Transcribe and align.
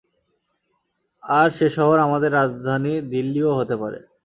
আর 1.23 1.47
সে 1.49 1.67
শহর 1.77 1.97
আমাদের 1.99 2.31
রাজধানী 2.33 2.93
দিল্লি 3.11 3.41
ও 3.43 3.51
হতে 3.59 3.75
পারে। 3.81 3.99